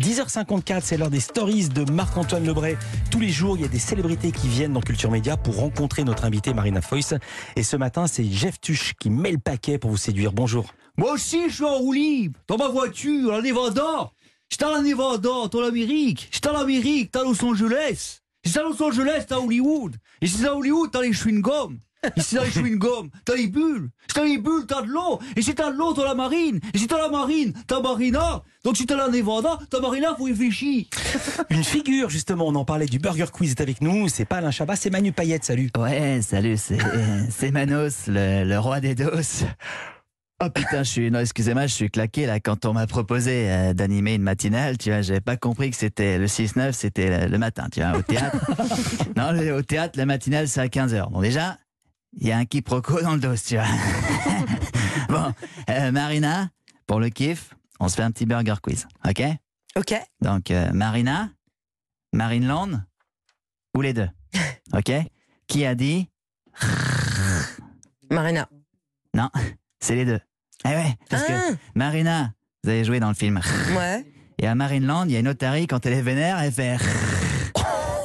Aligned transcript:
10h54, 0.00 0.80
c'est 0.82 0.96
l'heure 0.96 1.10
des 1.10 1.18
stories 1.18 1.68
de 1.70 1.90
Marc-Antoine 1.90 2.46
Lebray. 2.46 2.78
Tous 3.10 3.18
les 3.18 3.30
jours, 3.30 3.56
il 3.56 3.62
y 3.62 3.64
a 3.64 3.68
des 3.68 3.80
célébrités 3.80 4.30
qui 4.30 4.46
viennent 4.46 4.72
dans 4.72 4.80
Culture 4.80 5.10
Média 5.10 5.36
pour 5.36 5.56
rencontrer 5.56 6.04
notre 6.04 6.24
invité 6.24 6.54
Marina 6.54 6.80
Foïs. 6.80 7.14
Et 7.56 7.64
ce 7.64 7.76
matin, 7.76 8.06
c'est 8.06 8.24
Jeff 8.24 8.60
Tuch 8.60 8.94
qui 9.00 9.10
met 9.10 9.32
le 9.32 9.38
paquet 9.38 9.76
pour 9.76 9.90
vous 9.90 9.96
séduire. 9.96 10.32
Bonjour. 10.32 10.72
Moi 10.96 11.12
aussi, 11.12 11.48
je 11.48 11.54
suis 11.56 11.64
en 11.64 11.78
roue 11.78 11.92
libre, 11.92 12.38
dans 12.46 12.56
ma 12.56 12.68
voiture, 12.68 13.32
en 13.32 13.42
Nevada. 13.42 14.10
J'étais 14.48 14.64
en 14.64 14.82
Nevada, 14.82 15.30
en 15.30 15.48
Amérique. 15.64 16.28
J'étais 16.30 16.48
en 16.48 16.56
Amérique, 16.56 17.10
t'as 17.10 17.24
Los 17.24 17.44
Angeles. 17.44 18.20
J'étais 18.44 18.60
à 18.60 18.62
Los 18.62 18.80
Angeles, 18.80 19.24
t'as 19.26 19.38
Hollywood. 19.38 19.96
Et 20.20 20.28
c'est 20.28 20.46
à 20.46 20.54
Hollywood, 20.54 20.90
t'as 20.92 21.02
les 21.02 21.12
chewing-gums. 21.12 21.78
Et 22.16 22.20
si 22.20 22.36
t'as 22.36 22.44
les 22.44 22.50
chewing-gums, 22.50 23.10
t'as 23.24 23.34
les 23.34 23.48
bulles. 23.48 23.90
Si 24.08 24.14
t'as 24.14 24.24
les 24.24 24.38
bulles, 24.38 24.66
t'as 24.66 24.82
de 24.82 24.86
l'eau. 24.88 25.18
Et 25.36 25.42
si 25.42 25.54
t'as 25.54 25.72
de 25.72 25.76
l'eau, 25.76 25.92
t'as 25.94 26.04
la 26.04 26.14
marine. 26.14 26.60
Et 26.72 26.78
si 26.78 26.86
t'as 26.86 26.98
la 26.98 27.08
marine, 27.08 27.52
t'as 27.66 27.80
Marina. 27.80 28.42
Donc 28.64 28.76
si 28.76 28.86
t'as 28.86 28.96
la 28.96 29.08
Nevada, 29.08 29.58
t'as 29.68 29.80
Marina, 29.80 30.14
faut 30.16 30.24
réfléchir. 30.24 30.84
Une 31.50 31.64
figure, 31.64 32.08
justement, 32.08 32.46
on 32.46 32.54
en 32.54 32.64
parlait 32.64 32.86
du 32.86 32.98
Burger 32.98 33.26
Quiz 33.32 33.50
est 33.52 33.60
avec 33.60 33.80
nous. 33.80 34.08
C'est 34.08 34.24
pas 34.26 34.36
Alain 34.36 34.50
Chabat, 34.52 34.76
c'est 34.76 34.90
Manu 34.90 35.10
Payette. 35.12 35.44
Salut. 35.44 35.70
Ouais, 35.76 36.20
salut, 36.22 36.56
c'est 36.56 36.78
c'est 37.30 37.50
Manos, 37.50 38.06
le, 38.06 38.44
le 38.44 38.58
roi 38.58 38.80
des 38.80 38.94
doses. 38.94 39.44
Oh 40.40 40.48
putain, 40.50 40.84
je 40.84 40.88
suis 40.88 41.10
non, 41.10 41.18
excusez-moi, 41.18 41.66
je 41.66 41.74
suis 41.74 41.90
claqué 41.90 42.24
là 42.26 42.38
quand 42.38 42.64
on 42.64 42.72
m'a 42.72 42.86
proposé 42.86 43.50
euh, 43.50 43.74
d'animer 43.74 44.14
une 44.14 44.22
matinale, 44.22 44.78
tu 44.78 44.90
vois, 44.90 45.02
j'avais 45.02 45.20
pas 45.20 45.36
compris 45.36 45.68
que 45.70 45.76
c'était 45.76 46.16
le 46.16 46.26
6-9, 46.26 46.70
c'était 46.74 47.22
le, 47.24 47.26
le 47.32 47.38
matin, 47.38 47.66
tu 47.72 47.80
vois, 47.80 47.98
au 47.98 48.02
théâtre. 48.02 48.36
non, 49.16 49.32
le- 49.32 49.52
au 49.56 49.62
théâtre, 49.62 49.98
la 49.98 50.06
matinale 50.06 50.46
c'est 50.46 50.60
à 50.60 50.66
15h. 50.68 51.10
Bon 51.10 51.20
déjà, 51.22 51.58
il 52.18 52.28
y 52.28 52.32
a 52.32 52.38
un 52.38 52.44
quiproquo 52.44 53.00
dans 53.00 53.14
le 53.14 53.20
dos, 53.20 53.34
tu 53.36 53.54
vois. 53.56 53.66
bon, 55.08 55.34
euh, 55.70 55.90
Marina, 55.92 56.50
pour 56.86 57.00
le 57.00 57.08
kiff, 57.10 57.54
on 57.80 57.88
se 57.88 57.94
fait 57.96 58.02
un 58.02 58.10
petit 58.10 58.26
burger 58.26 58.54
quiz, 58.62 58.86
OK? 59.08 59.22
Ok. 59.76 59.94
Donc 60.20 60.50
euh, 60.50 60.70
Marina, 60.72 61.30
Marineland 62.12 62.82
ou 63.76 63.80
les 63.82 63.92
deux. 63.92 64.08
OK? 64.72 64.90
Qui 65.46 65.64
a 65.64 65.74
dit 65.74 66.08
Marina. 68.10 68.48
Non, 69.14 69.30
c'est 69.80 69.94
les 69.94 70.04
deux. 70.04 70.20
Eh 70.64 70.68
ouais, 70.70 70.94
parce 71.08 71.24
que 71.24 71.32
Ah, 71.32 71.54
Marina, 71.74 72.32
vous 72.64 72.70
avez 72.70 72.84
joué 72.84 72.98
dans 73.00 73.08
le 73.08 73.14
film. 73.14 73.40
ouais. 73.76 74.04
Et 74.40 74.46
à 74.46 74.54
Marineland, 74.54 75.04
il 75.04 75.12
y 75.12 75.16
a 75.16 75.20
une 75.20 75.28
otarie, 75.28 75.66
quand 75.66 75.84
elle 75.86 75.94
est 75.94 76.02
vénère, 76.02 76.38
elle 76.38 76.52
fait. 76.52 76.76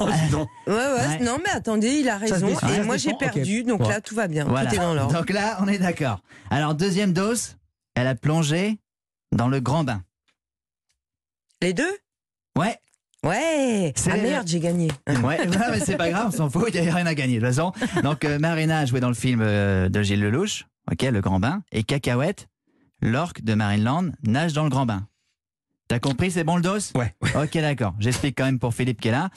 Dis 0.00 0.28
donc. 0.30 0.48
Ouais, 0.66 0.74
ouais, 0.74 1.06
Ouais. 1.08 1.18
Non, 1.20 1.38
mais 1.44 1.50
attendez, 1.50 1.88
il 2.00 2.08
a 2.08 2.18
raison. 2.18 2.46
défend, 2.46 2.68
Et 2.68 2.76
se 2.76 2.80
moi, 2.82 2.96
j'ai 2.96 3.14
perdu. 3.14 3.62
Donc 3.64 3.86
là, 3.86 4.00
tout 4.00 4.14
va 4.14 4.28
bien. 4.28 4.44
Voilà. 4.44 4.70
Tout 4.70 4.76
est 4.76 4.78
dans 4.78 4.94
l'ordre. 4.94 5.12
Donc 5.12 5.30
là, 5.30 5.58
on 5.60 5.68
est 5.68 5.78
d'accord. 5.78 6.20
Alors, 6.50 6.74
deuxième 6.74 7.12
dose, 7.12 7.56
elle 7.94 8.06
a 8.06 8.14
plongé 8.14 8.78
dans 9.32 9.48
le 9.48 9.60
grand 9.60 9.84
bain. 9.84 10.02
Les 11.62 11.72
deux? 11.72 11.96
Ouais, 12.58 12.78
Ouais. 13.24 13.94
Ah 14.10 14.16
merde, 14.16 14.46
j'ai 14.46 14.60
gagné. 14.60 14.88
ouais, 15.08 15.16
ouais, 15.24 15.46
mais 15.70 15.80
c'est 15.80 15.96
pas 15.96 16.10
grave, 16.10 16.26
on 16.28 16.36
s'en 16.36 16.50
fout, 16.50 16.68
il 16.74 16.80
n'y 16.82 16.88
a 16.88 16.94
rien 16.94 17.06
à 17.06 17.14
gagner 17.14 17.40
de 17.40 17.46
toute 17.46 17.54
façon. 17.54 17.72
Donc, 18.02 18.24
euh, 18.24 18.38
Marina 18.38 18.80
a 18.80 18.86
joué 18.86 19.00
dans 19.00 19.08
le 19.08 19.14
film 19.14 19.40
euh, 19.42 19.88
de 19.88 20.02
Gilles 20.02 20.20
Lelouch, 20.20 20.66
ok, 20.92 21.02
le 21.02 21.20
grand 21.22 21.40
bain. 21.40 21.62
Et 21.72 21.84
Cacahuète, 21.84 22.48
l'orque 23.00 23.42
de 23.42 23.54
Marineland, 23.54 24.10
nage 24.24 24.52
dans 24.52 24.64
le 24.64 24.68
grand 24.68 24.84
bain. 24.84 25.06
T'as 25.86 25.98
compris, 25.98 26.30
c'est 26.30 26.44
bon 26.44 26.56
le 26.56 26.62
dos? 26.62 26.78
Ouais. 26.94 27.14
Ok, 27.36 27.52
d'accord. 27.54 27.94
J'explique 27.98 28.38
quand 28.38 28.46
même 28.46 28.58
pour 28.58 28.72
Philippe 28.72 29.00
qui 29.00 29.08
est 29.08 29.12
là. 29.12 29.28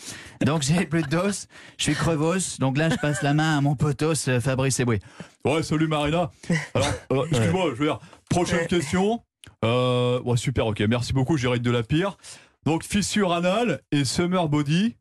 Donc, 0.45 0.62
j'ai 0.62 0.86
plus 0.86 1.03
de 1.03 1.09
dos, 1.09 1.48
je 1.78 1.84
suis 1.84 1.94
crevos. 1.94 2.58
Donc 2.59 2.78
là, 2.78 2.90
je 2.90 2.95
passe 2.95 3.22
la 3.22 3.34
main 3.34 3.58
à 3.58 3.62
mon 3.62 3.76
potos 3.76 4.30
Fabrice 4.40 4.80
Eboué. 4.80 5.00
Ouais, 5.44 5.62
salut 5.62 5.88
Marina. 5.88 6.31
Alors, 6.73 6.90
euh, 7.12 7.25
excuse-moi, 7.30 7.66
je 7.73 7.80
veux 7.80 7.86
dire, 7.88 8.00
prochaine 8.30 8.66
question. 8.68 9.22
Euh, 9.66 10.22
ouais, 10.22 10.38
super, 10.38 10.68
ok, 10.68 10.80
merci 10.81 11.12
beaucoup, 11.14 11.36
j'hérite 11.36 11.64
de 11.64 11.72
la 11.72 11.84
pire. 11.84 12.18
Donc, 12.66 12.84
fissure 12.84 13.34
anale 13.34 13.81
et 13.92 14.06
summer 14.06 14.48
body, 14.48 14.95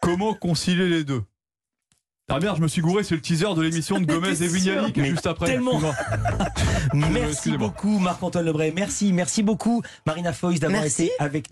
comment 0.00 0.34
concilier 0.34 0.88
les 0.88 1.04
deux? 1.04 1.22
Ah 2.30 2.38
merde, 2.38 2.56
je 2.56 2.62
me 2.62 2.68
suis 2.68 2.80
gouré, 2.80 3.02
c'est 3.02 3.16
le 3.16 3.20
teaser 3.20 3.52
de 3.56 3.62
l'émission 3.62 3.98
de 4.00 4.04
Gomez 4.06 4.42
et 4.42 4.46
Vignali 4.46 4.92
qui 4.92 5.00
est 5.00 5.02
Mais 5.02 5.10
juste 5.10 5.26
après. 5.26 5.46
tellement. 5.46 5.80
Merci 6.94 7.56
beaucoup, 7.58 7.98
Marc-Antoine 7.98 8.44
Lebray. 8.46 8.72
Merci, 8.74 9.12
merci 9.12 9.42
beaucoup, 9.42 9.82
Marina 10.06 10.32
Foïs, 10.32 10.60
d'avoir 10.60 10.84
été 10.84 11.10
avec 11.18 11.46
nous. 11.46 11.50